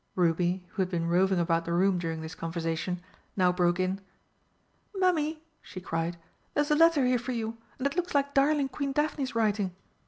Ruby, 0.15 0.65
who 0.71 0.81
had 0.81 0.89
been 0.89 1.07
roving 1.07 1.37
about 1.37 1.63
the 1.63 1.73
room 1.73 1.99
during 1.99 2.21
this 2.23 2.33
conversation, 2.33 3.03
now 3.37 3.51
broke 3.51 3.79
in: 3.79 4.01
"Mummy," 4.95 5.43
she 5.61 5.79
cried, 5.79 6.17
"there's 6.55 6.71
a 6.71 6.75
letter 6.75 7.05
here 7.05 7.19
for 7.19 7.33
you, 7.33 7.59
and 7.77 7.85
it 7.85 7.95
looks 7.95 8.15
like 8.15 8.33
darling 8.33 8.69
Queen 8.69 8.93
Daphne's 8.93 9.35
writing!" 9.35 9.75